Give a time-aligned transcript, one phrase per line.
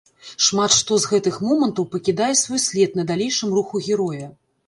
[0.43, 4.31] Шмат што з гэтых момантаў пакідае свой след на далейшым руху героя.